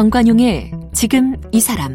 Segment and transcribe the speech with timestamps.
[0.00, 1.94] 정관용의 지금 이 사람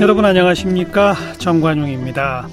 [0.00, 2.46] 여러분 안녕하십니까 정관용입니다.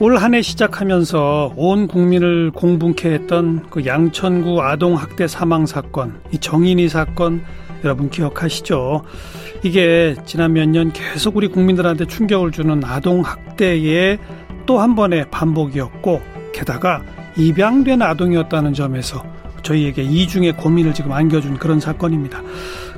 [0.00, 6.88] 올 한 해 시작하면서 온 국민을 공분케 했던 그 양천구 아동학대 사망 사건, 이 정인이
[6.88, 7.44] 사건
[7.84, 9.04] 여러분 기억하시죠?
[9.62, 14.18] 이게 지난 몇 년 계속 우리 국민들한테 충격을 주는 아동 학대의
[14.66, 17.02] 또 한 번의 반복이었고 게다가
[17.36, 19.22] 입양된 아동이었다는 점에서
[19.62, 22.42] 저희에게 이중의 고민을 지금 안겨준 그런 사건입니다.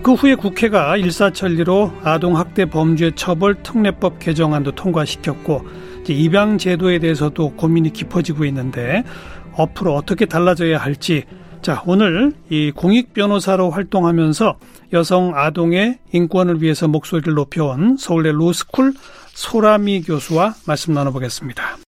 [0.03, 5.67] 그 후에 국회가 일사천리로 아동학대 범죄 처벌 특례법 개정안도 통과시켰고
[6.09, 9.03] 입양 제도에 대해서도 고민이 깊어지고 있는데
[9.57, 11.25] 앞으로 어떻게 달라져야 할지
[11.63, 14.59] 자 오늘 이 공익 변호사로 활동하면서
[14.93, 18.93] 여성 아동의 인권을 위해서 목소리를 높여온 서울대 로스쿨
[19.35, 21.86] 소라미 교수와 말씀 나눠보겠습니다.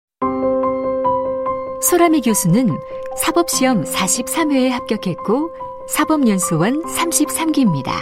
[1.89, 2.81] 소라미 교수는
[3.17, 5.53] 사법시험 43회에 합격했고
[5.87, 7.93] 사법연수원 33기입니다.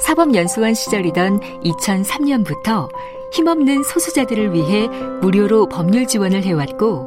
[0.00, 2.88] 사법연수원 시절이던 2003년부터
[3.30, 4.88] 힘없는 소수자들을 위해
[5.20, 7.06] 무료로 법률 지원을 해왔고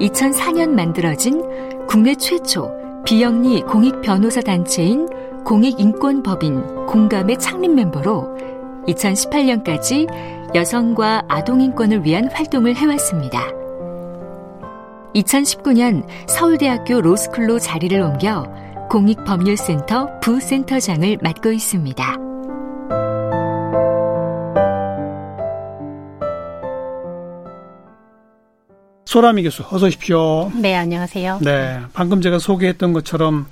[0.00, 2.68] 2004년 만들어진 국내 최초
[3.04, 5.08] 비영리 공익 변호사 단체인
[5.44, 8.36] 공익인권법인 공감의 창립 멤버로
[8.88, 10.08] 2018년까지
[10.56, 13.61] 여성과 아동인권을 위한 활동을 해왔습니다.
[15.14, 18.44] 2019년 서울대학교 로스쿨로 자리를 옮겨
[18.90, 22.16] 공익법률센터 부센터장을 맡고 있습니다.
[29.04, 30.50] 소라미 교수, 어서 오십시오.
[30.54, 31.40] 네, 안녕하세요.
[31.42, 33.46] 네, 방금 제가 소개했던 것처럼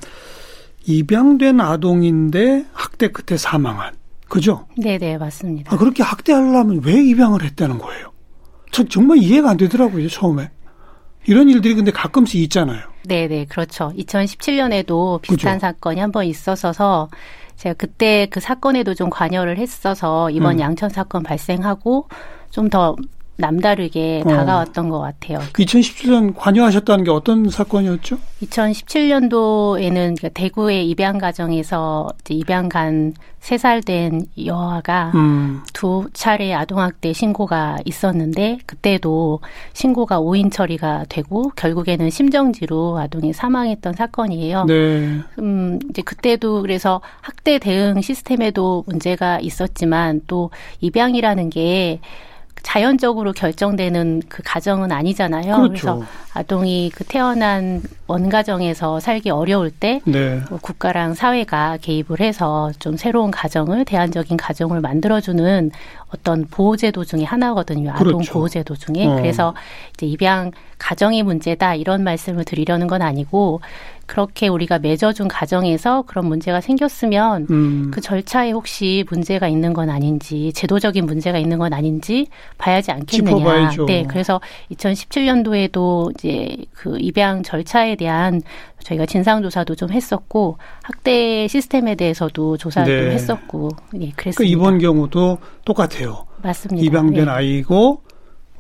[0.86, 3.92] 입양된 아동인데 학대 끝에 사망한,
[4.28, 4.66] 그죠?
[4.78, 5.74] 네, 네, 맞습니다.
[5.74, 8.10] 아, 그렇게 학대하려면 왜 입양을 했다는 거예요?
[8.70, 10.50] 저 정말 이해가 안 되더라고요, 처음에.
[11.26, 12.80] 이런 일들이 근데 가끔씩 있잖아요.
[13.04, 13.92] 네, 네, 그렇죠.
[13.96, 15.66] 2017년에도 비슷한 그죠?
[15.66, 17.08] 사건이 한 번 있었어서
[17.56, 20.60] 제가 그때 그 사건에도 좀 관여를 했어서 이번 음.
[20.60, 22.08] 양천 사건 발생하고
[22.50, 22.96] 좀 더
[23.40, 24.28] 남다르게 어.
[24.28, 25.40] 다가왔던 것 같아요.
[25.54, 28.18] 2017년 그 관여하셨다는 게 어떤 사건이었죠?
[28.42, 35.62] 2017년도에는 그러니까 대구의 입양 가정에서 입양 간 3살 된 여아가 음.
[35.72, 39.40] 두 차례 아동학대 신고가 있었는데 그때도
[39.72, 44.64] 신고가 오인 처리가 되고 결국에는 심정지로 아동이 사망했던 사건이에요.
[44.66, 45.20] 네.
[45.38, 50.50] 음, 이제 그때도 그래서 학대 대응 시스템에도 문제가 있었지만 또
[50.80, 52.00] 입양이라는 게
[52.62, 55.56] 자연적으로 결정되는 그 가정은 아니잖아요.
[55.56, 55.68] 그렇죠.
[55.68, 60.40] 그래서 아동이 그 태어난 원가정에서 살기 어려울 때 네.
[60.48, 65.70] 뭐 국가랑 사회가 개입을 해서 좀 새로운 가정을 대안적인 가정을 만들어주는
[66.14, 67.90] 어떤 보호제도 중에 하나거든요.
[67.90, 68.32] 아동 그렇죠.
[68.32, 69.06] 보호제도 중에.
[69.06, 69.16] 어.
[69.16, 69.54] 그래서
[69.94, 73.60] 이제 입양 가정이 문제다 이런 말씀을 드리려는 건 아니고
[74.10, 77.90] 그렇게 우리가 맺어준 가정에서 그런 문제가 생겼으면 음.
[77.94, 82.26] 그 절차에 혹시 문제가 있는 건 아닌지 제도적인 문제가 있는 건 아닌지
[82.58, 83.36] 봐야지 않겠느냐.
[83.36, 83.86] 짚어봐야죠.
[83.86, 84.40] 네, 그래서
[84.72, 88.42] 2017년도에도 이제 그 입양 절차에 대한
[88.82, 93.12] 저희가 진상 조사도 좀 했었고 학대 시스템에 대해서도 조사도 네.
[93.12, 93.68] 했었고
[94.00, 94.38] 예, 그랬습니다.
[94.38, 96.26] 그러니까 이번 경우도 똑같아요.
[96.42, 96.84] 맞습니다.
[96.84, 97.30] 입양된 네.
[97.30, 98.02] 아이고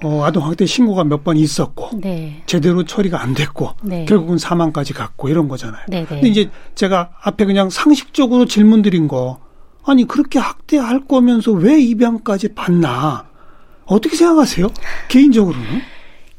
[0.02, 2.42] 어, 아동학대 신고가 몇 번 있었고 네.
[2.46, 4.06] 제대로 처리가 안 됐고 네.
[4.06, 5.82] 결국은 사망까지 갔고 이런 거잖아요.
[5.88, 6.06] 네, 네.
[6.06, 9.38] 근데 이제 제가 앞에 그냥 상식적으로 질문드린 거
[9.84, 13.26] 아니 그렇게 학대할 거면서 왜 입양까지 받나
[13.84, 14.68] 어떻게 생각하세요?
[15.08, 15.66] 개인적으로는?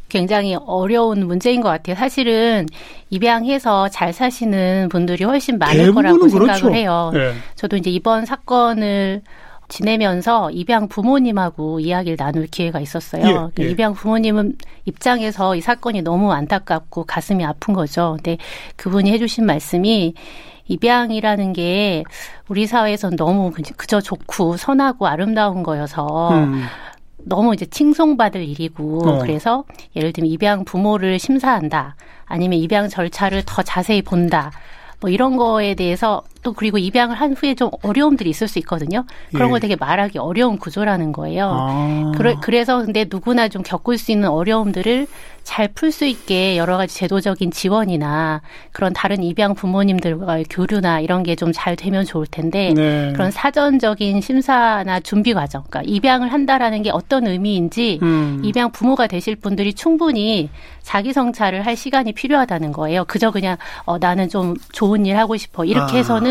[0.09, 1.95] 굉장히 어려운 문제인 것 같아요.
[1.95, 2.65] 사실은
[3.09, 6.75] 입양해서 잘 사시는 분들이 훨씬 많을 거라고 생각을 그렇죠.
[6.75, 7.11] 해요.
[7.13, 7.33] 네.
[7.55, 9.21] 저도 이제 이번 사건을
[9.71, 13.25] 지내면서 입양 부모님하고 이야기를 나눌 기회가 있었어요.
[13.25, 13.69] 예, 그러니까 예.
[13.69, 18.17] 입양 부모님은 입장에서 이 사건이 너무 안타깝고 가슴이 아픈 거죠.
[18.17, 18.37] 근데
[18.75, 20.13] 그분이 해주신 말씀이
[20.67, 22.03] 입양이라는 게
[22.49, 26.63] 우리 사회에선 너무 그저 좋고 선하고 아름다운 거여서 음.
[27.23, 29.19] 너무 이제 칭송받을 일이고 어.
[29.19, 29.63] 그래서
[29.95, 31.95] 예를 들면 입양 부모를 심사한다
[32.25, 34.51] 아니면 입양 절차를 더 자세히 본다
[34.99, 39.05] 뭐 이런 거에 대해서 또 그리고 입양을 한 후에 좀 어려움들이 있을 수 있거든요.
[39.33, 39.51] 그런 예.
[39.51, 41.49] 걸 되게 말하기 어려운 구조라는 거예요.
[41.51, 42.11] 아.
[42.17, 45.07] 그래, 그래서 근데 누구나 좀 겪을 수 있는 어려움들을
[45.43, 48.41] 잘 풀 수 있게 여러 가지 제도적인 지원이나
[48.71, 53.11] 그런 다른 입양 부모님들과의 교류나 이런 게 좀 잘 되면 좋을 텐데 네.
[53.13, 58.41] 그런 사전적인 심사나 준비 과정, 그러니까 입양을 한다라는 게 어떤 의미인지 음.
[58.45, 60.49] 입양 부모가 되실 분들이 충분히
[60.83, 63.05] 자기 성찰을 할 시간이 필요하다는 거예요.
[63.05, 65.97] 그저 그냥 어 나는 좀 좋은 일 하고 싶어 이렇게 아.
[65.97, 66.30] 해서는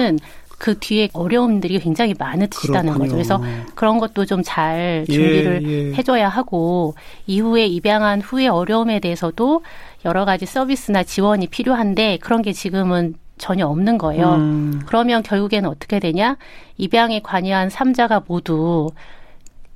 [0.61, 3.13] 그 뒤에 어려움들이 굉장히 많으시다는 거죠.
[3.13, 3.43] 그래서
[3.75, 5.95] 그런 것도 좀 잘 준비를 예, 예.
[5.95, 6.95] 해줘야 하고
[7.27, 9.63] 이후에 입양한 후에 어려움에 대해서도
[10.05, 14.35] 여러 가지 서비스나 지원이 필요한데 그런 게 지금은 전혀 없는 거예요.
[14.35, 14.83] 음.
[14.85, 16.37] 그러면 결국에는 어떻게 되냐?
[16.77, 18.91] 입양에 관여한 삼자가 모두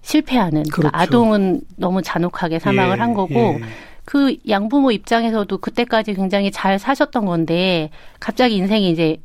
[0.03, 0.91] 실패하는 그러니까 그렇죠.
[0.91, 3.61] 그러니까 아동은 너무 잔혹하게 사망을 예, 한 거고 예.
[4.05, 7.88] 그 양부모 입장에서도 그때까지 굉장히 잘 사셨던 건데
[8.20, 9.17] 갑자기 인생이 이제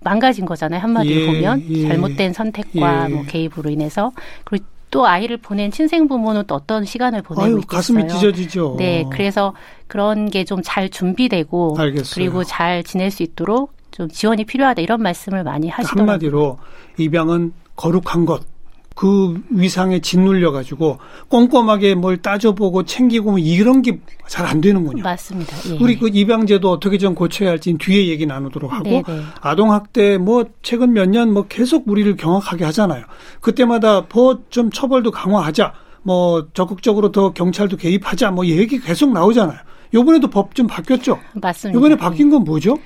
[0.00, 0.80] 망가진 거잖아요.
[0.80, 1.88] 한마디로 예, 보면 예.
[1.88, 3.14] 잘못된 선택과 예.
[3.14, 4.12] 뭐 개입으로 인해서
[4.44, 7.66] 그리고 또 아이를 보낸 친생 부모는 또 어떤 시간을 보내고 아유, 있겠어요.
[7.66, 8.76] 가슴이 찢어지죠.
[8.78, 9.52] 네, 그래서
[9.86, 12.14] 그런 게 좀 잘 준비되고 알겠어요.
[12.14, 16.00] 그리고 잘 지낼 수 있도록 좀 지원이 필요하다 이런 말씀을 많이 하시더라고요.
[16.10, 16.58] 한마디로
[16.98, 18.42] 입양은 거룩한 것.
[18.98, 20.98] 그 위상에 짓눌려 가지고
[21.28, 25.04] 꼼꼼하게 뭘 따져보고 챙기고 뭐 이런 게 잘 안 되는군요.
[25.04, 25.56] 맞습니다.
[25.70, 25.78] 예.
[25.80, 29.04] 우리 그 입양제도 어떻게 좀 고쳐야 할지 뒤에 얘기 나누도록 하고 네네.
[29.06, 29.20] 네.
[29.40, 33.04] 아동 학대 뭐 최근 몇 년 뭐 계속 우리를 경악하게 하잖아요.
[33.40, 35.72] 그때마다 더좀 처벌도 강화하자.
[36.02, 38.32] 뭐 적극적으로 더 경찰도 개입하자.
[38.32, 39.58] 뭐 얘기 계속 나오잖아요.
[39.94, 41.20] 요번에도 법 좀 바뀌었죠?
[41.34, 41.76] 맞습니다.
[41.76, 42.76] 요번에 바뀐 건 뭐죠?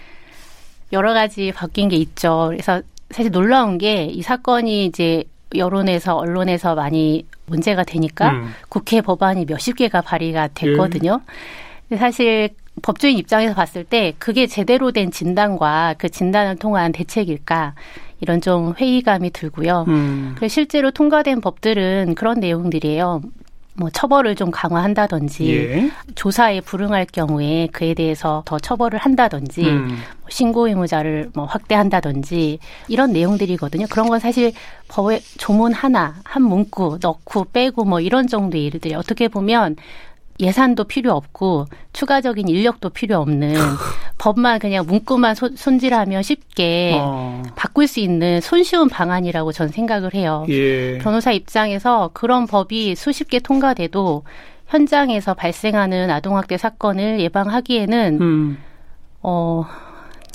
[0.92, 2.48] 여러 가지 바뀐 게 있죠.
[2.50, 5.24] 그래서 사실 놀라운 게 이 사건이 이제
[5.54, 8.54] 여론에서 언론에서 많이 문제가 되니까 음.
[8.69, 11.20] 국회 법안이 몇십 개가 발의가 됐거든요.
[11.90, 11.96] 예.
[11.96, 12.50] 사실
[12.81, 17.75] 법조인 입장에서 봤을 때 그게 제대로 된 진단과 그 진단을 통한 대책일까
[18.20, 19.84] 이런 좀 회의감이 들고요.
[19.88, 20.37] 음.
[20.49, 23.20] 실제로 통과된 법들은 그런 내용들이에요.
[23.74, 25.90] 뭐 처벌을 좀 강화한다든지 예.
[26.14, 29.88] 조사에 불응할 경우에 그에 대해서 더 처벌을 한다든지 음.
[30.20, 32.58] 뭐 신고 의무자를 뭐 확대한다든지
[32.88, 33.86] 이런 내용들이거든요.
[33.90, 34.52] 그런 건 사실
[34.88, 39.76] 법에 조문 하나 한 문구 넣고 빼고 뭐 이런 정도의 일들이 어떻게 보면
[40.40, 43.55] 예산도 필요 없고 추가적인 인력도 필요 없는
[44.19, 47.43] 법만 그냥 문구만 소, 손질하면 쉽게 어.
[47.55, 50.44] 바꿀 수 있는 손쉬운 방안이라고 전 생각을 해요.
[50.49, 50.99] 예.
[50.99, 54.25] 변호사 입장에서 그런 법이 수십 개 통과돼도
[54.69, 58.58] 현장에서 발생하는 아동학대 사건을 예방하기에는 음.
[59.23, 59.64] 어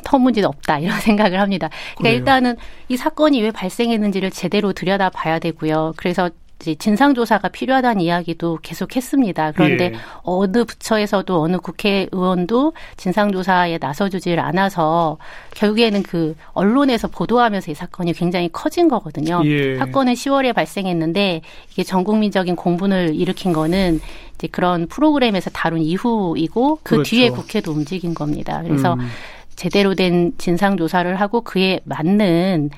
[0.04, 1.70] 터무지 없다 이런 생각을 합니다.
[1.98, 2.16] 그러니까 그래요.
[2.18, 2.56] 일단은
[2.88, 5.94] 이 사건이 왜 발생했는지를 제대로 들여다 봐야 되고요.
[5.98, 9.51] 그래서 진상조사가 필요하다는 이야기도 계속 했습니다.
[9.51, 9.94] 그런데 예.
[10.24, 15.18] 어느 부처에서도 어느 국회의원도 진상조사에 나서주질 않아서
[15.51, 19.42] 결국에는 그 언론에서 보도하면서 이 사건이 굉장히 커진 거거든요.
[19.45, 19.77] 예.
[19.77, 24.00] 사건은 10월에 발생했는데 이게 전 국민적인 공분을 일으킨 거는
[24.36, 27.10] 이제 그런 프로그램에서 다룬 이후이고 그 그렇죠.
[27.10, 28.62] 뒤에 국회도 움직인 겁니다.
[28.63, 29.07] 그래서 음.
[29.56, 32.69] 제대로 된 진상조사를 하고 그에 맞는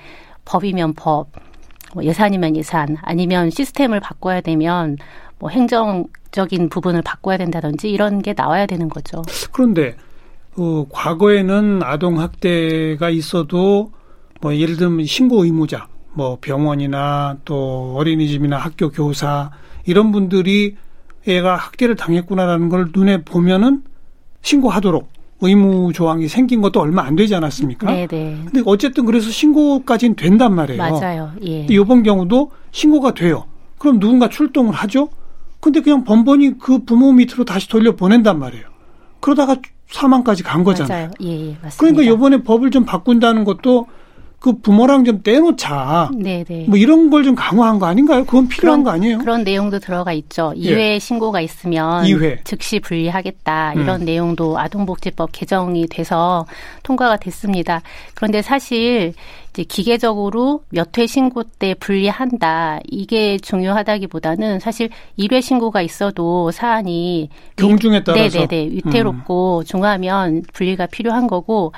[0.46, 1.49] 법이면 법, 뭐
[2.02, 4.98] 예산이면 예산 아니면 시스템을 바꿔야 되면
[5.40, 9.22] 뭐 행정적인 부분을 바꿔야 된다든지 이런 게 나와야 되는 거죠.
[9.52, 9.96] 그런데
[10.58, 13.92] 어, 과거에는 아동 학대가 있어도
[14.42, 19.52] 뭐 예를 들면 신고 의무자, 뭐 병원이나 또 어린이집이나 학교 교사
[19.86, 20.76] 이런 분들이
[21.28, 23.84] 애가 학대를 당했구나라는 걸 눈에 보면은
[24.42, 25.10] 신고하도록
[25.42, 27.92] 의무 조항이 생긴 것도 얼마 안 되지 않았습니까?
[27.92, 28.38] 네, 네.
[28.46, 30.78] 근데 어쨌든 그래서 신고까지는 된단 말이에요.
[30.78, 31.32] 맞아요.
[31.46, 31.66] 예.
[31.70, 33.46] 이번 경우도 신고가 돼요.
[33.78, 35.10] 그럼 누군가 출동을 하죠?
[35.62, 38.66] 근데 그냥 번번이 그 부모 밑으로 다시 돌려 보낸단 말이에요.
[39.20, 39.58] 그러다가
[39.90, 41.08] 사망까지 간 거잖아요.
[41.08, 41.12] 맞아요.
[41.22, 41.78] 예, 예, 맞습니다.
[41.78, 43.88] 그러니까 이번에 법을 좀 바꾼다는 것도
[44.40, 46.12] 그 부모랑 좀 떼놓자.
[46.18, 46.66] 네네.
[46.68, 48.24] 뭐 이런 걸 좀 강화한 거 아닌가요?
[48.26, 49.18] 그건 필요한 그런, 거 아니에요?
[49.20, 50.54] 그런 내용도 들어가 있죠.
[50.56, 51.00] 2회 예.
[51.00, 52.46] 신고가 있으면 2회.
[52.46, 53.74] 즉시 분리하겠다.
[53.74, 54.06] 이런 음.
[54.06, 56.46] 내용도 아동복지법 개정이 돼서
[56.84, 57.82] 통과가 됐습니다.
[58.16, 59.14] 그런데 사실
[59.52, 62.80] 이제 기계적으로 몇 회 신고 때 분리한다.
[62.90, 69.64] 이게 중요하다기보다는 사실 1회 신고가 있어도 사안이 경중에 따라서 네네네 위태롭고 음.
[69.66, 71.74] 중하면 분리가 필요한 거고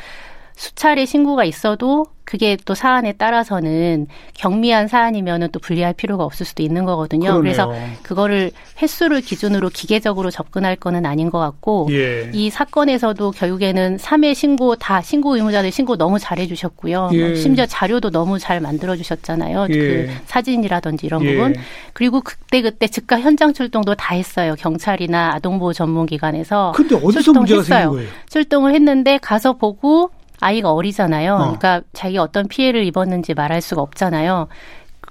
[0.62, 6.86] 수차례 신고가 있어도 그게 또 사안에 따라서는 경미한 사안이면은 또 분리할 필요가 없을 수도 있는
[6.86, 7.32] 거거든요.
[7.32, 7.42] 그러네요.
[7.42, 12.30] 그래서 그거를 횟수를 기준으로 기계적으로 접근할 거는 아닌 것 같고 예.
[12.32, 17.10] 이 사건에서도 결국에는 3회 신고 다 신고 의무자들 신고 너무 잘해 주셨고요.
[17.14, 17.26] 예.
[17.26, 19.66] 뭐 심지어 자료도 너무 잘 만들어 주셨잖아요.
[19.72, 19.74] 예.
[19.74, 21.36] 그 사진이라든지 이런 예.
[21.36, 21.56] 부분.
[21.94, 24.54] 그리고 그때 그때 즉각 현장 출동도 다 했어요.
[24.60, 28.10] 경찰이나 아동보호 전문 기관에서 근데 어디서 문제가 생긴 거예요?
[28.30, 30.12] 출동을 했는데 가서 보고
[30.42, 31.34] 아이가 어리잖아요.
[31.36, 31.38] 어.
[31.38, 34.48] 그러니까 자기가 어떤 피해를 입었는지 말할 수가 없잖아요.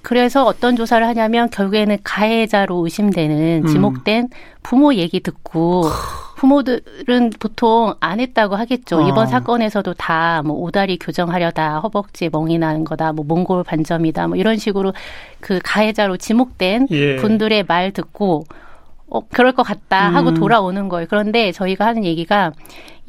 [0.03, 3.67] 그래서 어떤 조사를 하냐면 결국에는 가해자로 의심되는 음.
[3.67, 4.29] 지목된
[4.63, 5.85] 부모 얘기 듣고
[6.37, 9.03] 부모들은 보통 안 했다고 하겠죠.
[9.03, 9.09] 어.
[9.09, 14.57] 이번 사건에서도 다 뭐 오다리 교정하려다 허벅지에 멍이 나는 거다, 뭐 몽골 반점이다, 뭐 이런
[14.57, 14.95] 식으로
[15.41, 17.17] 그 가해자로 지목된 예.
[17.17, 18.45] 분들의 말 듣고
[19.11, 20.35] 어, 그럴 것 같다 하고 음.
[20.35, 21.07] 돌아오는 거예요.
[21.11, 22.53] 그런데 저희가 하는 얘기가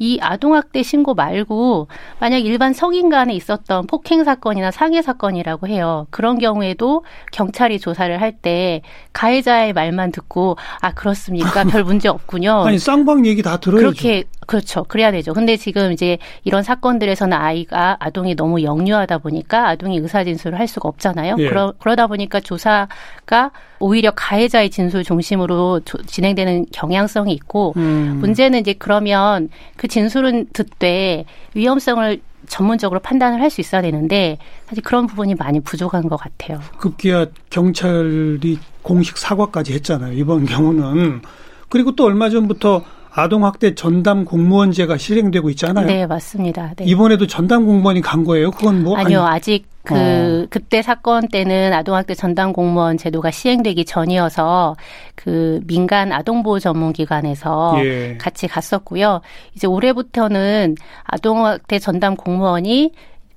[0.02, 1.86] 이 아동학대 신고 말고
[2.18, 6.08] 만약 일반 성인 간에 있었던 폭행 사건이나 상해 사건이라고 해요.
[6.10, 8.80] 그런 경우에도 경찰이 조사를 할 때
[9.12, 11.62] 가해자의 말만 듣고 아 그렇습니까?
[11.70, 12.64] 별 문제 없군요.
[12.66, 13.86] 아니 쌍방 얘기 다 들어야죠.
[13.86, 14.84] 그렇게 그렇죠.
[14.84, 15.32] 그래야 되죠.
[15.32, 20.88] 근데 지금 이제 이런 사건들에서는 아이가 아동이 너무 역류하다 보니까 아동이 의사 진술을 할 수가
[20.88, 21.36] 없잖아요.
[21.38, 21.48] 예.
[21.48, 28.18] 그러, 그러다 보니까 조사가 오히려 가해자의 진술 중심으로 조, 진행되는 경향성이 있고 음.
[28.20, 35.06] 문제는 이제 그러면 그 진술은 듣되 위험성을 전문적으로 판단을 할 수 있어야 되는데 사실 그런
[35.06, 36.60] 부분이 많이 부족한 것 같아요.
[36.78, 40.14] 급기야 경찰이 공식 사과까지 했잖아요.
[40.14, 41.20] 이번 경우는
[41.68, 42.82] 그리고 또 얼마 전부터
[43.14, 45.86] 아동학대 전담 공무원제가 실행되고 있잖아요.
[45.86, 46.72] 네, 맞습니다.
[46.76, 46.84] 네.
[46.84, 48.50] 이번에도 전담 공무원이 간 거예요.
[48.50, 50.46] 그건 뭐 아니요, 아니, 아직 그 어.
[50.48, 54.76] 그때 사건 때는 아동학대 전담 공무원 제도가 시행되기 전이어서
[55.14, 58.16] 그 민간 아동보호 전문기관에서 예.
[58.18, 59.20] 같이 갔었고요.
[59.54, 62.92] 이제 올해부터는 아동학대 전담 공무원이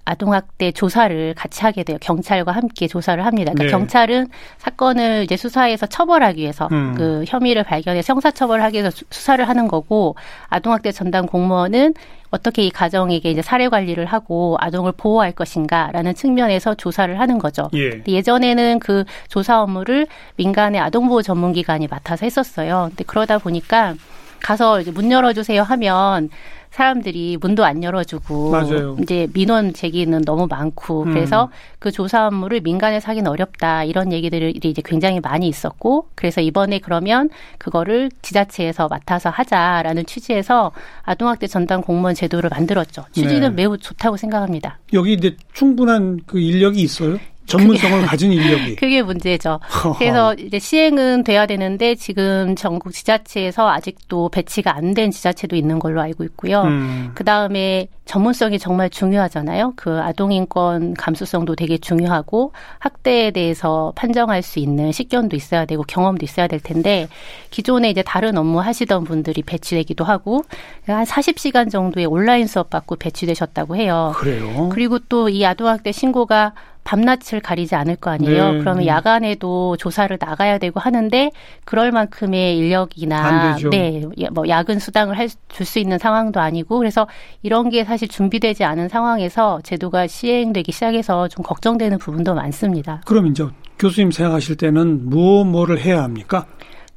[0.06, 1.98] 아동학대 조사를 같이 하게 돼요.
[2.00, 3.52] 경찰과 함께 조사를 합니다.
[3.54, 3.72] 그러니까 네.
[3.72, 6.94] 경찰은 사건을 이제 수사해서 처벌하기 위해서 음.
[6.96, 10.16] 그 혐의를 발견해서 형사처벌하기 위해서 수사를 하는 거고
[10.50, 11.96] 아동학대 전담 공무원은
[12.30, 17.70] 어떻게 이 가정에게 이제 사례 관리를 하고 아동을 보호할 것인가라는 측면에서 조사를 하는 거죠.
[17.74, 18.04] 예.
[18.08, 22.88] 예전에는 그 조사 업무를 민간의 아동보호 전문기관이 맡아서 했었어요.
[22.90, 23.96] 근데 그러다 보니까
[24.42, 26.30] 가서 이제 문 열어주세요 하면
[26.76, 28.98] 사람들이 문도 안 열어주고 맞아요.
[29.02, 31.14] 이제 민원 제기는 너무 많고 음.
[31.14, 31.50] 그래서
[31.80, 37.30] 그 조사 업무를 민간에서 하기는 어렵다 이런 얘기들이 이제 굉장히 많이 있었고 그래서 이번에 그러면
[37.60, 40.74] 그거를 지자체에서 맡아서 하자라는 취지에서
[41.04, 43.06] 아동학대 전담 공무원 제도를 만들었죠.
[43.14, 43.64] 취지는 네.
[43.64, 44.80] 매우 좋다고 생각합니다.
[44.92, 47.18] 여기 이제 충분한 그 인력이 있어요?
[47.46, 48.76] 전문성을 그게, 가진 인력이.
[48.78, 49.60] 그게 문제죠.
[50.00, 56.00] 그래서 이제 시행은 돼야 되는데 지금 전국 지자체에서 아직도 배치가 안 된 지자체도 있는 걸로
[56.02, 56.62] 알고 있고요.
[56.64, 57.12] 음.
[57.16, 59.74] 그 다음에 전문성이 정말 중요하잖아요.
[59.76, 66.48] 그 아동인권 감수성도 되게 중요하고 학대에 대해서 판정할 수 있는 식견도 있어야 되고 경험도 있어야
[66.48, 67.08] 될 텐데
[67.50, 70.44] 기존에 이제 다른 업무 하시던 분들이 배치되기도 하고
[70.86, 74.14] 한 40시간 정도의 온라인 수업 받고 배치되셨다고 해요.
[74.16, 74.70] 그래요.
[74.72, 76.54] 그리고 또 이 아동학대 신고가
[76.86, 78.54] 밤낮을 가리지 않을 거 아니에요.
[78.54, 78.88] 네, 그러면 네.
[78.88, 81.32] 야간에도 조사를 나가야 되고 하는데
[81.66, 85.18] 그럴 만큼의 인력이나 네, 뭐 야근 수당을
[85.50, 87.08] 줄수 있는 상황도 아니고 그래서
[87.42, 93.02] 이런 게 사실 준비되지 않은 상황에서 제도가 시행되기 시작해서 좀 걱정되는 부분도 많습니다.
[93.06, 93.46] 그럼 이제
[93.80, 96.46] 교수님 생각하실 때는 무엇 뭐를 해야 합니까?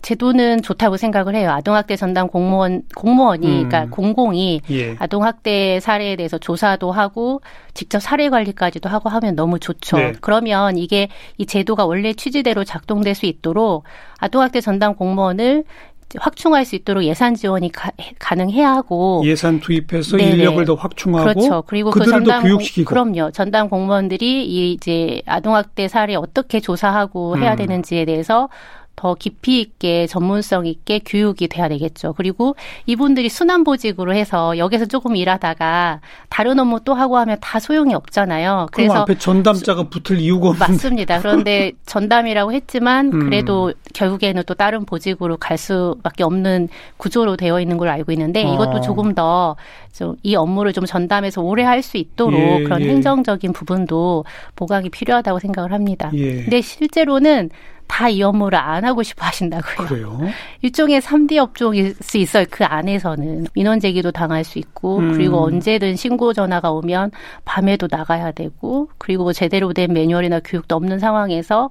[0.02, 1.50] 제도는 좋다고 생각을 해요.
[1.50, 3.68] 아동학대 전담 공무원 공무원이 음.
[3.68, 4.96] 그러니까 공공이 예.
[4.98, 7.40] 아동학대 사례에 대해서 조사도 하고
[7.74, 9.96] 직접 사례 관리까지도 하고 하면 너무 좋죠.
[9.96, 10.12] 네.
[10.20, 13.84] 그러면 이게 이 제도가 원래 취지대로 작동될 수 있도록
[14.18, 15.64] 아동학대 전담 공무원을
[16.16, 17.90] 확충할 수 있도록 예산 지원이 가,
[18.34, 20.30] 능해야 하고 예산 투입해서 네네.
[20.30, 21.62] 인력을 더 확충하고 그렇죠.
[21.66, 23.30] 그리고 그 전담 교육시키고 그럼요.
[23.32, 27.56] 전담 공무원들이 이 이제 아동학대 사례 어떻게 조사하고 해야 음.
[27.56, 28.48] 되는지에 대해서
[28.98, 32.14] 더 깊이 있게 전문성 있게 교육이 돼야 되겠죠.
[32.16, 38.66] 그리고 이분들이 순환보직으로 해서 여기서 조금 일하다가 다른 업무 또 하고 하면 다 소용이 없잖아요.
[38.72, 41.20] 그래서 앞에 전담자가 붙을 이유가 없는 맞습니다.
[41.20, 43.20] 그런데 전담이라고 했지만 음.
[43.20, 43.72] 그래도 음.
[43.94, 48.52] 결국에는 또 다른 보직으로 갈 수밖에 없는 구조로 되어 있는 걸로 알고 있는데 아.
[48.52, 49.54] 이것도 조금 더
[49.92, 52.88] 좀 이 업무를 좀 전담해서 오래 할 수 있도록 예, 그런 예.
[52.88, 54.24] 행정적인 부분도
[54.56, 56.10] 보강이 필요하다고 생각을 합니다.
[56.14, 56.42] 예.
[56.42, 57.50] 근데 실제로는
[57.88, 59.88] 다 이 업무를 안 하고 싶어 하신다고요.
[59.88, 60.20] 그래요?
[60.62, 62.44] 일종의 3D 업종일 수 있어요.
[62.50, 63.46] 그 안에서는.
[63.54, 65.12] 민원 제기도 당할 수 있고, 음.
[65.12, 67.10] 그리고 언제든 신고 전화가 오면
[67.44, 71.70] 밤에도 나가야 되고, 그리고 제대로 된 매뉴얼이나 교육도 없는 상황에서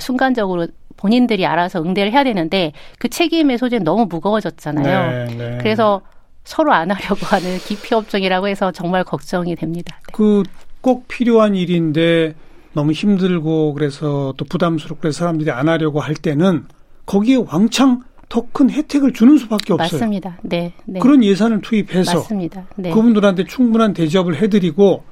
[0.00, 5.26] 순간적으로 본인들이 알아서 응대를 해야 되는데 그 책임의 소재는 너무 무거워졌잖아요.
[5.28, 5.58] 네, 네.
[5.58, 6.02] 그래서
[6.44, 9.98] 서로 안 하려고 하는 기피 업종이라고 해서 정말 걱정이 됩니다.
[10.06, 10.12] 네.
[10.12, 12.34] 그꼭 필요한 일인데
[12.72, 16.66] 너무 힘들고 그래서 또 부담스럽고 그래서 사람들이 안 하려고 할 때는
[17.06, 19.98] 거기에 왕창 더 큰 혜택을 주는 수밖에 없어요.
[19.98, 20.38] 맞습니다.
[20.42, 21.00] 네, 네.
[21.00, 22.64] 그런 예산을 투입해서 맞습니다.
[22.76, 22.90] 네.
[22.90, 25.02] 그분들한테 충분한 대접을 해드리고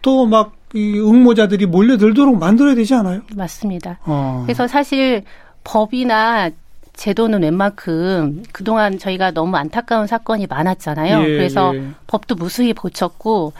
[0.00, 3.22] 또막 이 응모자들이 몰려들도록 만들어야 되지 않아요?
[3.34, 3.98] 맞습니다.
[4.04, 4.42] 어.
[4.46, 5.24] 그래서 사실
[5.64, 6.50] 법이나
[6.94, 11.20] 제도는 웬만큼 그동안 저희가 너무 안타까운 사건이 많았잖아요.
[11.22, 11.82] 예, 그래서 예.
[12.06, 13.52] 법도 무수히 고쳤고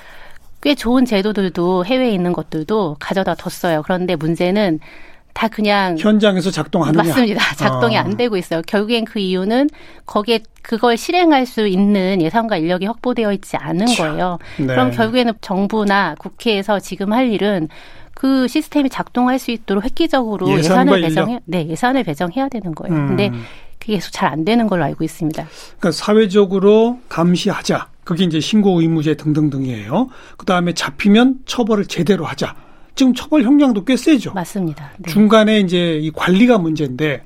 [0.61, 3.83] 꽤 좋은 제도들도 해외에 있는 것들도 가져다 뒀어요.
[3.83, 4.81] 그런데 문제는
[5.35, 7.55] 다 그냥 현장에서 작동하느냐 맞습니다.
[7.55, 8.00] 작동이 어.
[8.00, 8.61] 안 되고 있어요.
[8.67, 9.69] 결국엔 그 이유는
[10.05, 14.38] 거기에 그걸 실행할 수 있는 예산과 인력이 확보되어 있지 않은 거예요.
[14.59, 14.67] 네.
[14.67, 17.69] 그럼 결국에는 정부나 국회에서 지금 할 일은
[18.15, 22.97] 그 시스템이 작동할 수 있도록 획기적으로 예산을 배정해 네, 예산을 배정해야 되는 거예요.
[22.97, 23.07] 음.
[23.07, 23.31] 근데
[23.79, 25.47] 그게 계속 잘 안 되는 걸로 알고 있습니다.
[25.79, 27.87] 그러니까 사회적으로 감시하자.
[28.09, 30.09] 그게 이제 신고 의무제 등등등이에요.
[30.38, 32.55] 그 다음에 잡히면 처벌을 제대로 하자.
[32.95, 34.33] 지금 처벌 형량도 꽤 세죠.
[34.33, 34.93] 맞습니다.
[34.97, 35.12] 네.
[35.12, 37.23] 중간에 이제 이 관리가 문제인데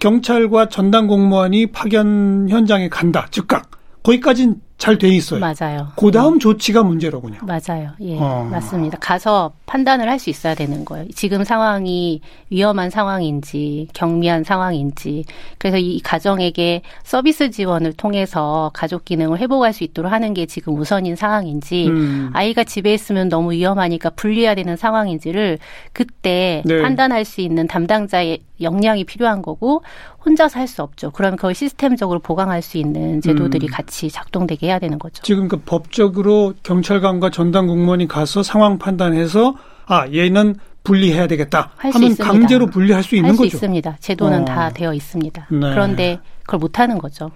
[0.00, 3.28] 경찰과 전담 공무원이 파견 현장에 간다.
[3.30, 3.70] 즉각.
[4.02, 5.40] 거기까지는 잘 돼 있어요.
[5.40, 5.88] 맞아요.
[5.96, 6.38] 그 다음 네.
[6.40, 7.38] 조치가 문제로군요.
[7.42, 7.90] 맞아요.
[8.00, 8.46] 예, 어.
[8.50, 8.98] 맞습니다.
[9.00, 11.06] 가서 판단을 할 수 있어야 되는 거예요.
[11.14, 15.24] 지금 상황이 위험한 상황인지 경미한 상황인지
[15.58, 21.16] 그래서 이 가정에게 서비스 지원을 통해서 가족 기능을 회복할 수 있도록 하는 게 지금 우선인
[21.16, 22.30] 상황인지 음.
[22.32, 25.58] 아이가 집에 있으면 너무 위험하니까 분리해야 되는 상황인지를
[25.92, 26.82] 그때 네.
[26.82, 29.82] 판단할 수 있는 담당자의 역량이 필요한 거고
[30.24, 31.10] 혼자서 할 수 없죠.
[31.10, 33.70] 그럼 그걸 시스템적으로 보강할 수 있는 제도들이 음.
[33.70, 35.22] 같이 작동되게 해야 되는 거죠.
[35.22, 39.54] 지금 그 법적으로 경찰관과 전담 공무원이 가서 상황 판단해서
[39.86, 43.56] 아 얘는 분리해야 되겠다 하면 강제로 분리할 수 있는 할 수 거죠.
[43.56, 43.96] 있습니다.
[44.00, 44.44] 제도는 어.
[44.44, 45.48] 다 되어 있습니다.
[45.50, 45.58] 네.
[45.58, 47.30] 그런데 그걸 못 하는 거죠.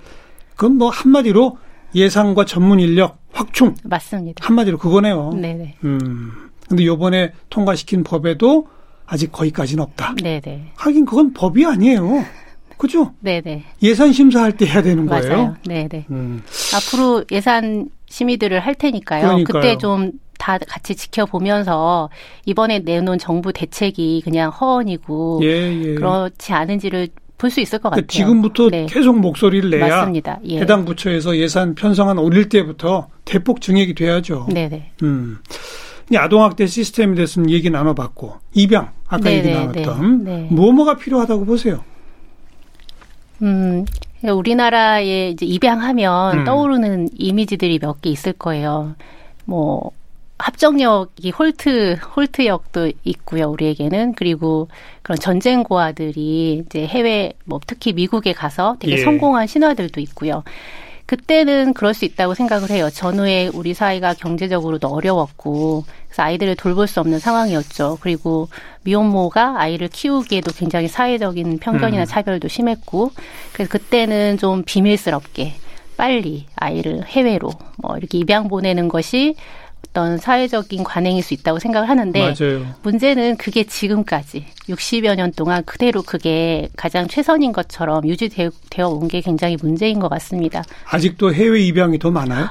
[0.56, 1.58] 그럼 뭐 한마디로
[1.94, 4.44] 예상과 전문 인력 확충 맞습니다.
[4.46, 5.32] 한마디로 그거네요.
[5.34, 5.76] 네네.
[5.84, 6.32] 음.
[6.68, 8.66] 근데 요번에 통과시킨 법에도
[9.08, 10.14] 아직 거기까지는 없다.
[10.22, 10.72] 네네.
[10.76, 12.24] 하긴 그건 법이 아니에요.
[12.76, 13.12] 그죠?
[13.20, 13.64] 네네.
[13.82, 15.28] 예산 심사할 때 해야 되는 거예요.
[15.36, 15.56] 맞아요.
[15.66, 16.06] 네네.
[16.10, 16.42] 음.
[16.74, 19.22] 앞으로 예산 심의들을 할 테니까요.
[19.22, 19.60] 그러니까요.
[19.62, 22.08] 그때 좀 다 같이 지켜보면서
[22.46, 25.48] 이번에 내놓은 정부 대책이 그냥 허언이고 예,
[25.82, 25.94] 예.
[25.94, 28.24] 그렇지 않은지를 볼 수 있을 것 그러니까 같아요.
[28.26, 28.86] 지금부터 네.
[28.88, 30.40] 계속 목소리를 내야 맞습니다.
[30.48, 30.58] 예.
[30.60, 34.48] 해당 부처에서 예산 편성안 올릴 때부터 대폭 증액이 돼야죠.
[34.52, 34.92] 네네.
[35.02, 35.38] 음.
[36.16, 40.48] 아동학대 시스템에 대해서 얘기 나눠봤고 입양 아까 네네, 얘기 나눴던 네, 네.
[40.50, 41.84] 뭐뭐가 필요하다고 보세요.
[43.42, 43.84] 음,
[44.22, 46.44] 우리나라에 이제 입양하면 음.
[46.44, 48.94] 떠오르는 이미지들이 몇 개 있을 거예요.
[49.44, 49.90] 뭐,
[50.38, 54.14] 합정역이 홀트, 홀트역도 있고요, 우리에게는.
[54.14, 54.68] 그리고
[55.02, 58.96] 그런 전쟁 고아들이 이제 해외, 뭐, 특히 미국에 가서 되게 예.
[58.98, 60.42] 성공한 신화들도 있고요.
[61.08, 62.90] 그때는 그럴 수 있다고 생각을 해요.
[62.90, 67.96] 전후에 우리 사회가 경제적으로도 어려웠고, 그래서 아이들을 돌볼 수 없는 상황이었죠.
[68.02, 68.48] 그리고
[68.82, 72.04] 미혼모가 아이를 키우기에도 굉장히 사회적인 편견이나 음.
[72.04, 73.12] 차별도 심했고,
[73.54, 75.54] 그래서 그때는 좀 비밀스럽게
[75.96, 79.34] 빨리 아이를 해외로 뭐 이렇게 입양 보내는 것이
[79.98, 82.64] 어떤 사회적인 관행일 수 있다고 생각을 하는데 맞아요.
[82.82, 88.50] 문제는 그게 지금까지 60여 년 동안 그대로 그게 가장 최선인 것처럼 유지되어
[88.88, 90.62] 온 게 굉장히 문제인 것 같습니다.
[90.84, 92.50] 아직도 해외 입양이 더 많아요?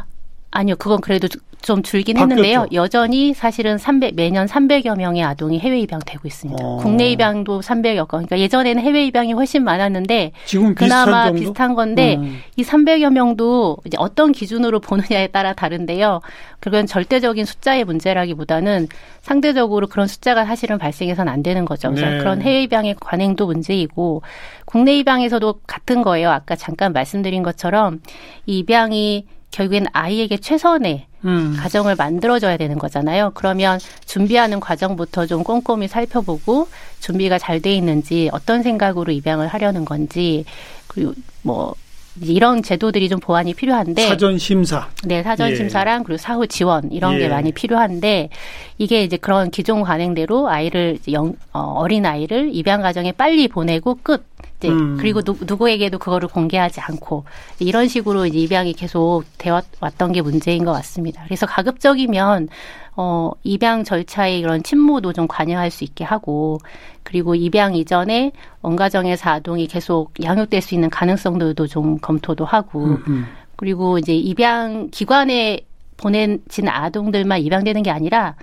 [0.52, 1.28] 아니요, 그건 그래도
[1.62, 2.44] 좀 줄긴 바뀌었죠.
[2.44, 2.68] 했는데요.
[2.74, 6.64] 여전히 사실은 300 매년 300여 명의 아동이 해외 입양되고 있습니다.
[6.64, 6.78] 어.
[6.78, 8.26] 국내 입양도 300여 건.
[8.26, 12.40] 그러니까 예전에는 해외 입양이 훨씬 많았는데 지금 그나마 비슷한, 건데 음.
[12.56, 16.22] 이 300여 명도 이제 어떤 기준으로 보느냐에 따라 다른데요.
[16.60, 18.88] 그건 절대적인 숫자의 문제라기보다는
[19.22, 21.90] 상대적으로 그런 숫자가 사실은 발생해서는 안 되는 거죠.
[21.90, 22.18] 그래서 네.
[22.20, 24.22] 그런 해외 입양의 관행도 문제이고
[24.66, 26.30] 국내 입양에서도 같은 거예요.
[26.30, 28.02] 아까 잠깐 말씀드린 것처럼
[28.46, 31.56] 이 입양이 결국엔 아이에게 최선의 음.
[31.60, 33.32] 가정을 만들어줘야 되는 거잖아요.
[33.34, 36.68] 그러면 준비하는 과정부터 좀 꼼꼼히 살펴보고
[37.00, 40.46] 준비가 잘 돼 있는지 어떤 생각으로 입양을 하려는 건지
[40.88, 41.74] 그리고 뭐
[42.22, 46.04] 이런 제도들이 좀 보완이 필요한데 사전 심사 네 사전 심사랑 예.
[46.04, 47.20] 그리고 사후 지원 이런 예.
[47.20, 48.30] 게 많이 필요한데
[48.78, 54.24] 이게 이제 그런 기존 관행대로 아이를 영, 어, 어린 아이를 입양 가정에 빨리 보내고 끝
[54.58, 54.98] 이제 음.
[55.00, 57.26] 그리고 누, 누구에게도 그거를 공개하지 않고
[57.60, 61.24] 이런 식으로 이제 입양이 계속 되어 왔던 게 문제인 것 같습니다.
[61.26, 62.50] 그래서 가급적이면
[62.96, 66.58] 어 입양 절차에 이런 친모도 좀 관여할 수 있게 하고
[67.04, 73.26] 그리고 입양 이전에 원가정에서 아동이 계속 양육될 수 있는 가능성들도 좀 검토도 하고 음, 음.
[73.56, 75.62] 그리고 이제 입양 기관에
[75.98, 78.36] 보내진 아동들만 입양되는 게 아니라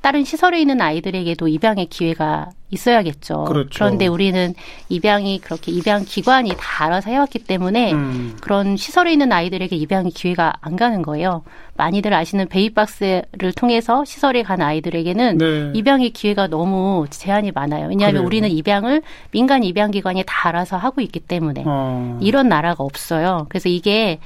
[0.00, 3.44] 다른 시설에 있는 아이들에게도 입양의 기회가 있어야겠죠.
[3.44, 3.70] 그렇죠.
[3.74, 4.54] 그런데 우리는
[4.88, 8.36] 입양이 그렇게 입양 기관이 다 알아서 해왔기 때문에 음.
[8.40, 11.42] 그런 시설에 있는 아이들에게 입양의 기회가 안 가는 거예요.
[11.76, 15.72] 많이들 아시는 베이박스를 통해서 시설에 간 아이들에게는 네.
[15.74, 17.88] 입양의 기회가 너무 제한이 많아요.
[17.88, 18.26] 왜냐하면 그래요.
[18.26, 22.18] 우리는 입양을 민간 입양 기관이 다 알아서 하고 있기 때문에 어.
[22.20, 23.46] 이런 나라가 없어요.
[23.48, 24.20] 그래서 이게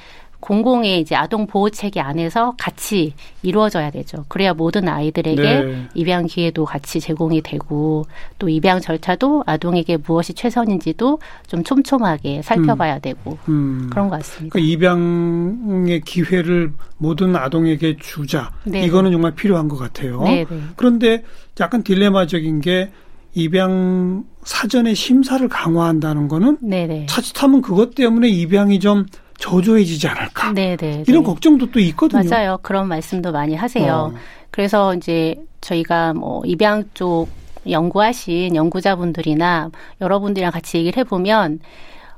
[0.45, 4.27] 공공의 이제 아동 보호 체계 안에서 같이 이루어져야 되죠.
[4.29, 5.89] 그래야 모든 아이들에게 네.
[5.95, 8.05] 입양 기회도 같이 제공이 되고
[8.39, 13.01] 또 입양 절차도 아동에게 무엇이 최선인지도 좀 촘촘하게 살펴봐야 음.
[13.01, 13.89] 되고 음.
[13.91, 14.53] 그런 것 같습니다.
[14.53, 18.53] 그러니까 입양의 기회를 모든 아동에게 주자.
[18.65, 20.23] 네 이거는 정말 필요한 것 같아요.
[20.25, 20.45] 네네.
[20.45, 20.61] 네.
[20.77, 21.23] 그런데
[21.59, 22.91] 약간 딜레마적인 게
[23.33, 27.07] 입양 사전에 심사를 강화한다는 거는 네네.
[27.07, 29.07] 자칫하면 그것 때문에 입양이 좀
[29.45, 30.53] 저조해지지 않을까.
[30.53, 30.77] 네네.
[30.77, 31.27] 네, 이런 네.
[31.27, 32.23] 걱정도 또 있거든요.
[32.29, 32.59] 맞아요.
[32.63, 34.13] 그런 말씀도 많이 하세요.
[34.15, 34.19] 어.
[34.51, 37.29] 그래서 이제 저희가 뭐 입양 쪽
[37.69, 41.61] 연구하신 연구자분들이나 여러분들이랑 같이 얘기를 해보면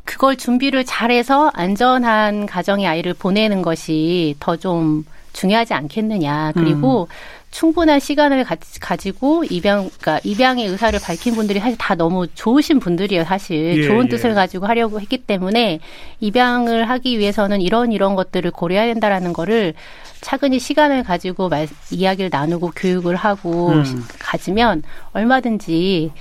[0.05, 6.53] 그걸 준비를 잘해서 안전한 가정의 아이를 보내는 것이 더 좀 중요하지 않겠느냐.
[6.55, 7.15] 그리고 음.
[7.51, 13.25] 충분한 시간을 가, 지고 입양, 그러니까 입양의 의사를 밝힌 분들이 사실 다 너무 좋으신 분들이에요.
[13.25, 14.35] 사실 예, 좋은 뜻을 예.
[14.35, 15.81] 가지고 하려고 했기 때문에
[16.21, 19.75] 입양을 하기 위해서는 이런 이런 것들을 고려해야 된다라는 거를
[20.21, 24.05] 차근히 시간을 가지고 말, 이야기를 나누고 교육을 하고 음.
[24.19, 24.83] 가지면
[25.13, 26.13] 얼마든지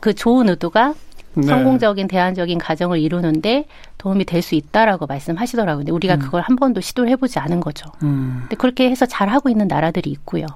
[0.00, 0.94] 그 좋은 의도가
[1.40, 1.46] 네.
[1.48, 3.66] 성공적인 대안적인 가정을 이루는데
[3.98, 5.78] 도움이 될 수 있다라고 말씀하시더라고요.
[5.78, 6.18] 근데 우리가 음.
[6.20, 7.90] 그걸 한 번도 시도를 해보지 않은 거죠.
[8.02, 8.38] 음.
[8.42, 10.46] 근데 그렇게 해서 잘 하고 있는 나라들이 있고요.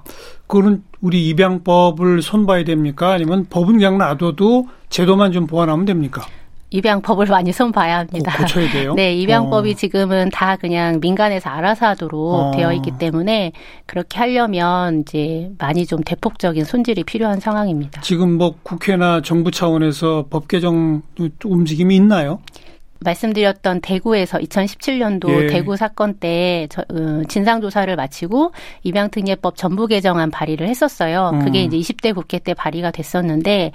[0.46, 3.10] 그거는 우리 입양법을 손봐야 됩니까?
[3.12, 6.22] 아니면 법은 그냥 놔둬도 제도만 좀 보완하면 됩니까?
[6.72, 8.36] 입양법을 많이 손봐야 합니다.
[8.36, 8.94] 고, 쳐야 돼요?
[8.96, 9.74] 네, 입양법이 어.
[9.74, 12.50] 지금은 다 그냥 민간에서 알아서 하도록 어.
[12.54, 13.52] 되어 있기 때문에
[13.86, 18.00] 그렇게 하려면 이제 많이 좀 대폭적인 손질이 필요한 상황입니다.
[18.00, 21.02] 지금 뭐 국회나 정부 차원에서 법 개정
[21.44, 22.40] 움직임이 있나요?
[23.04, 25.46] 말씀드렸던 대구에서 2017년도 예.
[25.48, 31.30] 대구 사건 때 저, 어, 진상조사를 마치고 입양특례법 전부 개정안 발의를 했었어요.
[31.34, 31.44] 음.
[31.44, 33.72] 그게 이제 20대 국회 때 발의가 됐었는데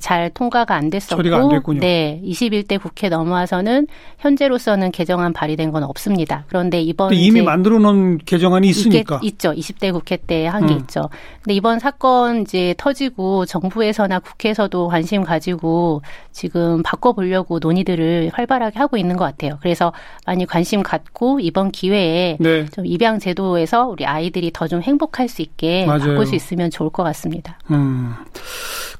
[0.00, 1.78] 잘 통과가 안 됐었고, 안.
[1.80, 3.86] 네, 21대 국회 넘어와서는
[4.18, 6.44] 현재로서는 개정안 발의된 건 없습니다.
[6.48, 10.80] 그런데 이번 이미 만들어 놓은 개정안이 있으니까 있, 죠 20대 국회 때 한게 음.
[10.80, 11.08] 있죠.
[11.42, 18.96] 근데 이번 사건 이제 터지고 정부에서나 국회에서도 관심 가지고 지금 바꿔보려고 논의들을 활발하게 활발하게 하고
[18.96, 19.58] 있는 것 같아요.
[19.60, 19.92] 그래서
[20.26, 22.66] 많이 관심 갖고 이번 기회에 네.
[22.66, 26.00] 좀 입양 제도에서 우리 아이들이 더 좀 행복할 수 있게 맞아요.
[26.00, 27.58] 바꿀 수 있으면 좋을 것 같습니다.
[27.70, 28.12] 음.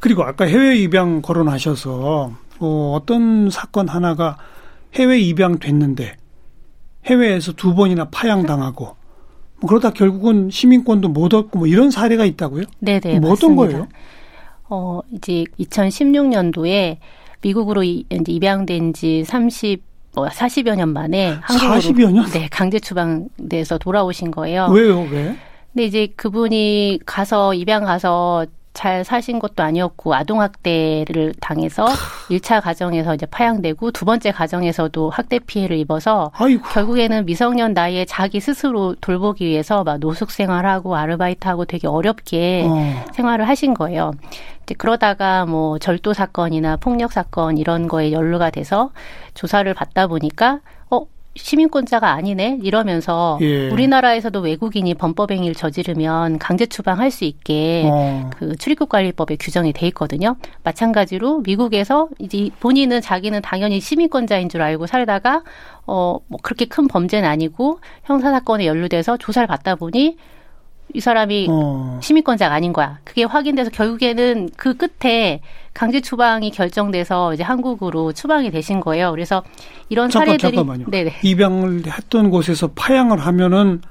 [0.00, 4.38] 그리고 아까 해외 입양 거론하셔서 어, 어떤 사건 하나가
[4.94, 6.16] 해외 입양 됐는데
[7.04, 8.96] 해외에서 두 번이나 파양당하고
[9.61, 12.64] 뭐 그러다 결국은 시민권도 못 얻고 뭐 이런 사례가 있다고요?
[12.78, 13.20] 네네.
[13.20, 13.87] 뭐 어떤 거예요?
[14.70, 16.96] 어, 이제 2016년도에
[17.42, 19.83] 미국으로 이, 이제 입양된 지 30,
[20.14, 22.27] 뭐 40여 년 만에 한국으로 40여 년?
[22.31, 24.66] 네, 강제 추방돼서 돌아오신 거예요.
[24.66, 25.03] 왜요?
[25.11, 25.37] 왜?
[25.72, 28.46] 근데 이제 그분이 가서 입양 가서
[28.78, 31.84] 잘 사신 것도 아니었고 아동 학대를 당해서
[32.30, 36.62] 1차 가정에서 이제 파양되고 두 번째 가정에서도 학대 피해를 입어서 아이고.
[36.68, 43.04] 결국에는 미성년 나이에 자기 스스로 돌보기 위해서 막 노숙 생활하고 아르바이트하고 되게 어렵게 어.
[43.14, 44.12] 생활을 하신 거예요.
[44.78, 48.92] 그러다가 뭐 절도 사건이나 폭력 사건 이런 거에 연루가 돼서
[49.34, 50.60] 조사를 받다 보니까
[51.38, 53.68] 시민권자가 아니네 이러면서 예.
[53.70, 58.31] 우리나라에서도 외국인이 범법 행위를 저지르면 강제 추방할 수 있게 어.
[58.37, 60.37] 그 출입국 관리법에 규정이 돼 있거든요.
[60.64, 65.42] 마찬가지로 미국에서 이제 본인은 자기는 당연히 시민권자인 줄 알고 살다가
[65.87, 70.16] 어 뭐 그렇게 큰 범죄는 아니고 형사 사건에 연루돼서 조사를 받다 보니
[70.94, 71.98] 이 사람이 어.
[72.03, 72.98] 시민권자가 아닌 거야.
[73.05, 75.40] 그게 확인돼서 결국에는 그 끝에
[75.74, 79.11] 강제 추방이 결정돼서 이제 한국으로 추방이 되신 거예요.
[79.11, 79.42] 그래서
[79.88, 80.87] 이런 잠깐, 사례들이 잠깐만요.
[80.90, 81.18] 네네.
[81.22, 83.83] 입양을 했던 곳에서 파양을 하면은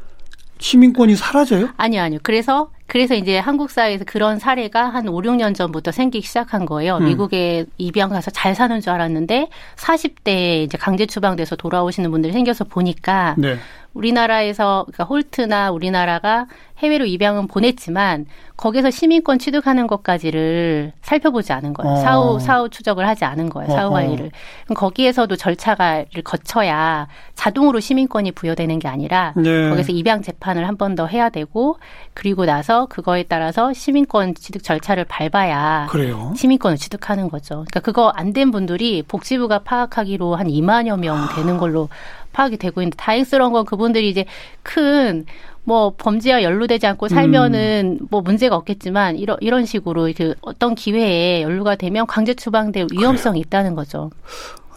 [0.59, 1.69] 시민권이 사라져요?
[1.77, 2.19] 아니요, 아니요.
[2.23, 6.97] 그래서 그래서 이제 한국 사회에서 그런 사례가 한 5, 6년 전부터 생기기 시작한 거예요.
[6.97, 7.05] 음.
[7.05, 13.35] 미국에 입양 가서 잘 사는 줄 알았는데 40대에 이제 강제 추방돼서 돌아오시는 분들이 생겨서 보니까
[13.37, 13.57] 네.
[13.97, 16.47] 우리나라에서 그러니까 홀트나 우리나라가
[16.79, 21.93] 해외로 입양은 보냈지만 거기서 시민권 취득하는 것까지를 살펴보지 않은 거예요.
[21.93, 21.95] 어.
[21.97, 23.71] 사후 사후 추적을 하지 않은 거예요.
[23.71, 24.31] 사후 관리를.
[24.65, 29.69] 그럼 거기에서도 절차를 거쳐야 자동으로 시민권이 부여되는 게 아니라 네.
[29.69, 31.77] 거기서 입양 재판을 한 번 더 해야 되고
[32.13, 36.33] 그리고 나서 그거에 따라서 시민권 취득 절차를 밟아야 그래요?
[36.35, 37.65] 시민권을 취득하는 거죠.
[37.67, 41.89] 그러니까 그거 안 된 분들이 복지부가 파악하기로 한 2만여 명 되는 걸로
[42.33, 44.25] 파악이 되고 있는데 다행스러운 건 그분들이 이제
[44.63, 45.25] 큰
[45.67, 48.07] 뭐 범죄와 연루되지 않고 살면은 음.
[48.09, 53.43] 뭐 문제가 없겠지만 이런 이런 식으로 그 어떤 기회에 연루가 되면 강제 추방될 위험성이 그래요.
[53.45, 54.09] 있다는 거죠.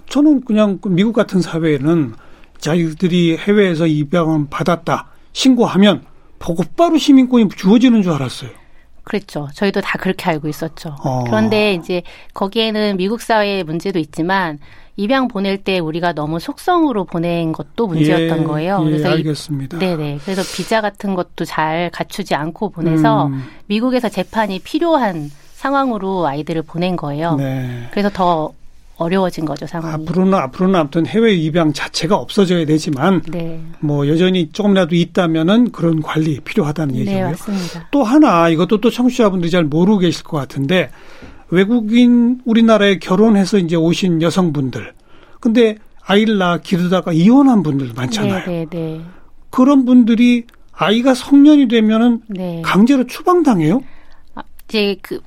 [0.08, 2.14] 저는 그냥 그 미국 같은 사회에는
[2.58, 6.02] 자기들이 해외에서 입양을 받았다 신고하면
[6.40, 8.50] 보고바로 시민권이 주어지는 줄 알았어요.
[9.04, 9.48] 그랬죠.
[9.54, 10.96] 저희도 다 그렇게 알고 있었죠.
[11.04, 11.22] 어.
[11.24, 12.02] 그런데 이제
[12.34, 14.58] 거기에는 미국 사회의 문제도 있지만
[15.00, 18.82] 입양 보낼 때 우리가 너무 속성으로 보낸 것도 문제였던 예, 거예요.
[18.82, 19.78] 예, 그래서 알겠습니다.
[19.78, 20.18] 이, 네네.
[20.22, 23.42] 그래서 비자 같은 것도 잘 갖추지 않고 보내서 음.
[23.66, 27.36] 미국에서 재판이 필요한 상황으로 아이들을 보낸 거예요.
[27.36, 27.88] 네.
[27.92, 28.52] 그래서 더
[28.98, 30.02] 어려워진 거죠 상황이.
[30.02, 33.58] 앞으로는 앞으로는 아무튼 해외 입양 자체가 없어져야 되지만 네.
[33.80, 37.24] 뭐 여전히 조금이라도 있다면은 그런 관리 필요하다는 네, 얘기고요.
[37.24, 37.88] 네, 맞습니다.
[37.90, 40.90] 또 하나 이것도 또 청취자분들이 잘 모르고 계실 것 같은데
[41.50, 44.94] 외국인 우리나라에 결혼해서 이제 오신 여성분들.
[45.40, 48.44] 근데 아이를 낳아 기르다가 이혼한 분들 많잖아요.
[48.46, 49.00] 네, 네, 네.
[49.50, 52.62] 그런 분들이 아이가 성년이 되면은 네.
[52.64, 53.82] 강제로 추방당해요?
[54.34, 55.20] 아, 이제 그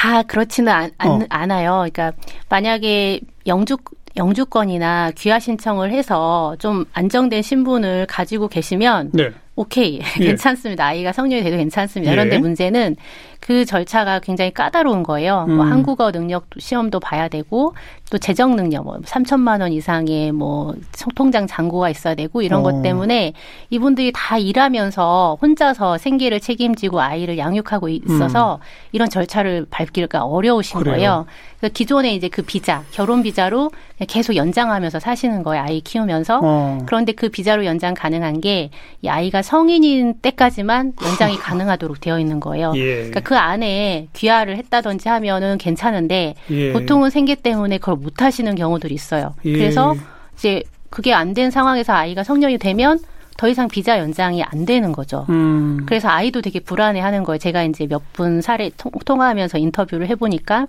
[0.00, 1.20] 다 그렇지는 않, 어.
[1.28, 1.86] 않아요.
[1.92, 2.12] 그러니까
[2.48, 3.76] 만약에 영주
[4.16, 9.30] 영주권이나 귀화 신청을 해서 좀 안정된 신분을 가지고 계시면 네.
[9.60, 10.02] 오케이 예.
[10.24, 10.86] 괜찮습니다.
[10.86, 12.10] 아이가 성년이 돼도 괜찮습니다.
[12.10, 12.16] 예.
[12.16, 12.96] 그런데 문제는
[13.40, 15.44] 그 절차가 굉장히 까다로운 거예요.
[15.44, 15.56] 뭐 음.
[15.56, 17.74] 뭐 한국어 능력 시험도 봐야 되고
[18.10, 20.74] 또 재정 능력 뭐 3천만 원 이상의 뭐
[21.14, 22.62] 통장 잔고가 있어야 되고 이런 어.
[22.62, 23.34] 것 때문에
[23.68, 28.60] 이분들이 다 일하면서 혼자서 생계를 책임지고 아이를 양육하고 있어서 음.
[28.92, 30.94] 이런 절차를 밟기가 어려우신 그래요.
[30.94, 31.26] 거예요.
[31.58, 33.70] 그래서 기존에 이제 그 비자 결혼 비자로
[34.08, 35.62] 계속 연장하면서 사시는 거예요.
[35.64, 36.78] 아이 키우면서 어.
[36.86, 38.70] 그런데 그 비자로 연장 가능한 게
[39.02, 42.72] 이 아이가 성인인 때까지만 연장이 가능하도록 되어 있는 거예요.
[42.76, 42.94] 예.
[42.96, 46.72] 그러니까 그 안에 귀화를 했다든지 하면은 괜찮은데 예.
[46.72, 49.34] 보통은 생계 때문에 그걸 못 하시는 경우들이 있어요.
[49.44, 49.52] 예.
[49.52, 49.94] 그래서
[50.36, 53.00] 이제 그게 안 된 상황에서 아이가 성년이 되면
[53.40, 55.24] 더 이상 비자 연장이 안 되는 거죠.
[55.30, 55.84] 음.
[55.86, 57.38] 그래서 아이도 되게 불안해하는 거예요.
[57.38, 60.66] 제가 이제 몇 분 사례 통, 화하면서 인터뷰를 해보니까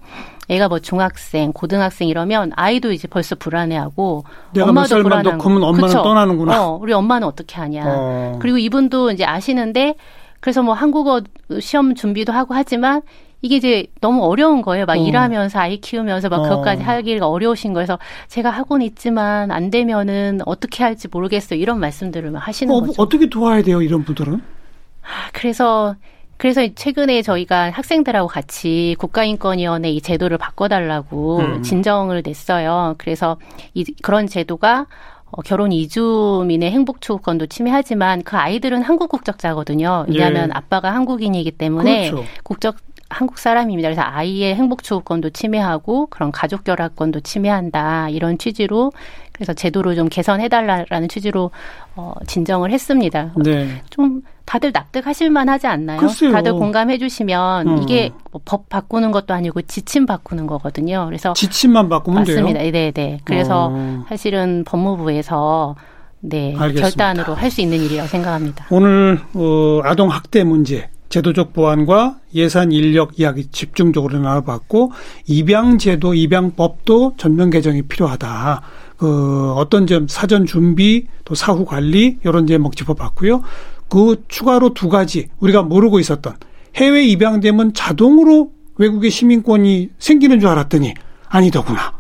[0.48, 4.24] 애가 뭐 중학생, 고등학생 이러면 아이도 이제 벌써 불안해하고
[4.58, 6.02] 엄마도 불안한 그러면 엄마는 그쵸?
[6.02, 6.66] 떠나는구나.
[6.66, 7.84] 어, 우리 엄마는 어떻게 하냐.
[7.86, 8.40] 어.
[8.42, 9.96] 그리고 이분도 이제 아시는데
[10.40, 11.22] 그래서 뭐 한국어
[11.60, 13.02] 시험 준비도 하고 하지만
[13.42, 14.86] 이게 이제 너무 어려운 거예요.
[14.86, 14.96] 막 어.
[14.96, 16.44] 일하면서 아이 키우면서 막 어.
[16.44, 21.60] 그것까지 하기가 어려우신 거여서 제가 하고는 있지만 안 되면은 어떻게 할지 모르겠어요.
[21.60, 23.02] 이런 말씀들을 하시는 어, 거죠.
[23.02, 24.36] 어떻게 도와야 돼요, 이런 분들은?
[24.36, 25.96] 아, 그래서
[26.38, 31.62] 그래서 최근에 저희가 학생들하고 같이 국가인권위원회 이 제도를 바꿔달라고 음.
[31.62, 32.96] 진정을 냈어요.
[32.98, 33.38] 그래서
[33.76, 34.88] 이 그런 제도가
[35.32, 40.06] 어, 결혼 이주민의 행복 추구권도 침해하지만 그 아이들은 한국 국적자거든요.
[40.10, 40.52] 왜냐하면 예.
[40.54, 42.28] 아빠가 한국인이기 때문에 그렇죠.
[42.44, 42.76] 국적
[43.12, 43.88] 한국 사람입니다.
[43.90, 48.92] 그래서 아이의 행복 추구권도 침해하고 그런 가족 결합권도 침해한다 이런 취지로
[49.34, 51.52] 그래서 제도를 좀 개선해달라라는 취지로
[51.96, 53.32] 어, 진정을 했습니다.
[53.44, 53.82] 네.
[53.90, 56.00] 좀 다들 납득하실 만 하지 않나요?
[56.00, 56.32] 글쎄요.
[56.32, 57.78] 다들 공감해 주시면 음.
[57.84, 61.06] 이게 뭐 법 바꾸는 것도 아니고 지침 바꾸는 거거든요.
[61.06, 62.60] 그래서 지침만 바꾸면 맞습니다.
[62.60, 62.72] 돼요.
[62.72, 63.20] 네, 네.
[63.24, 64.06] 그래서 어.
[64.10, 65.76] 사실은 법무부에서
[66.20, 66.82] 네, 알겠습니다.
[66.82, 68.68] 결단으로 할 수 있는 일이라고 생각합니다.
[68.70, 74.94] 오늘 어, 아동 학대 문제 제도적 보완과 예산 인력 이야기 집중적으로 나눠봤고
[75.28, 78.62] 입양 제도 입양법도 전면 개정이 필요하다.
[78.98, 83.44] 그 어떤 점 사전 준비 또 사후 관리 이런 제목 짚어봤고요.
[83.90, 86.34] 그 추가로 두 가지 우리가 모르고 있었던
[86.76, 90.94] 해외 입양되면 자동으로 외국의 시민권이 생기는 줄 알았더니
[91.28, 91.94] 아니더구나.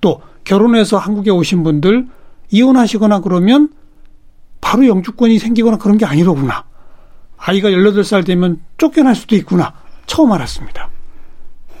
[0.00, 2.06] 또 결혼해서 한국에 오신 분들
[2.50, 3.70] 이혼하시거나 그러면
[4.60, 6.64] 바로 영주권이 생기거나 그런 게 아니더구나.
[7.44, 9.72] 아이가 18살 되면 쫓겨날 수도 있구나.
[10.06, 10.90] 처음 알았습니다.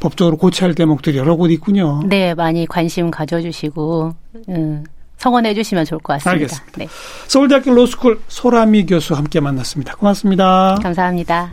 [0.00, 2.02] 법적으로 고쳐야 할 대목들이 여러 곳 있군요.
[2.06, 4.14] 네, 많이 관심 가져주시고
[4.48, 4.84] 음,
[5.16, 6.30] 성원해 주시면 좋을 것 같습니다.
[6.32, 6.78] 알겠습니다.
[6.78, 6.88] 네.
[7.28, 9.94] 서울대학교 로스쿨 소라미 교수 함께 만났습니다.
[9.94, 10.78] 고맙습니다.
[10.82, 11.52] 감사합니다.